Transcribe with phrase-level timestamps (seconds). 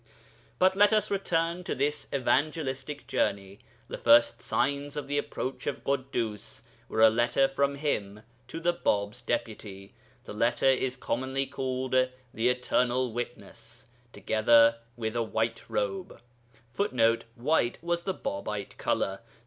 [0.57, 3.59] But let us return to the evangelistic journey.
[3.87, 8.73] The first signs of the approach of Ḳuddus were a letter from him to the
[8.73, 9.93] Bāb's Deputy
[10.23, 16.19] (the letter is commonly called 'The Eternal Witness'), together with a white robe
[16.73, 19.19] [Footnote: White was the Bābite colour.